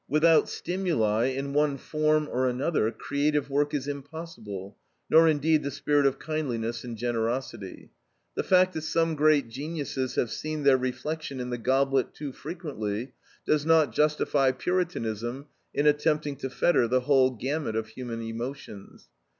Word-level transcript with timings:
Without 0.09 0.49
stimuli, 0.49 1.27
in 1.27 1.53
one 1.53 1.77
form 1.77 2.27
or 2.31 2.49
another, 2.49 2.89
creative 2.89 3.51
work 3.51 3.71
is 3.71 3.87
impossible, 3.87 4.75
nor 5.11 5.27
indeed 5.27 5.61
the 5.61 5.69
spirit 5.69 6.07
of 6.07 6.19
kindliness 6.19 6.83
and 6.83 6.97
generosity. 6.97 7.91
The 8.33 8.41
fact 8.41 8.73
that 8.73 8.81
some 8.81 9.13
great 9.13 9.47
geniuses 9.47 10.15
have 10.15 10.31
seen 10.31 10.63
their 10.63 10.75
reflection 10.77 11.39
in 11.39 11.51
the 11.51 11.59
goblet 11.59 12.15
too 12.15 12.31
frequently, 12.33 13.13
does 13.45 13.63
not 13.63 13.93
justify 13.93 14.49
Puritanism 14.49 15.45
in 15.71 15.85
attempting 15.85 16.35
to 16.37 16.49
fetter 16.49 16.87
the 16.87 17.01
whole 17.01 17.29
gamut 17.29 17.75
of 17.75 17.89
human 17.89 18.23
emotions. 18.23 19.07